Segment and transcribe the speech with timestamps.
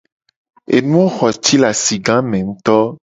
[0.75, 2.77] Enuwo xo ci le asigame ngto.